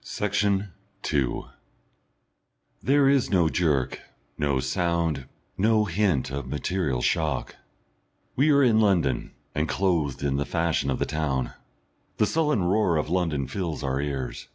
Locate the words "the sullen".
12.16-12.62